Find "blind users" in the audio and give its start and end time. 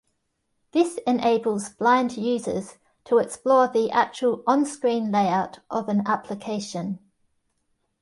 1.69-2.79